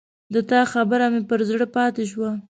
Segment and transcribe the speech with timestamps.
[0.33, 2.31] د تا خبره مې پر زړه پاته شوه